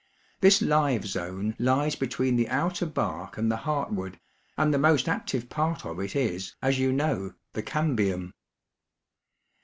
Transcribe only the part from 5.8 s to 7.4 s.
of it is, as you know,